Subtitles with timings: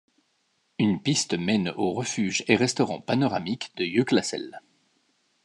[0.79, 4.59] Une piste mène au refuge et restaurant panoramique de Jöklasel.